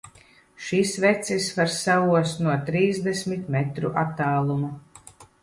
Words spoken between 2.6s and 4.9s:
trīsdesmit metru attāluma!